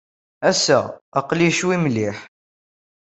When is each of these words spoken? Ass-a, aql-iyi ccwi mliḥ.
Ass-a, 0.49 0.79
aql-iyi 1.19 1.51
ccwi 1.57 1.77
mliḥ. 1.79 2.17